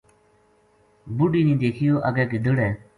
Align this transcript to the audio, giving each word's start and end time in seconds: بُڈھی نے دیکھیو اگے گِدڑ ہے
بُڈھی 1.17 1.41
نے 1.47 1.55
دیکھیو 1.63 1.95
اگے 2.09 2.23
گِدڑ 2.31 2.55
ہے 2.65 2.71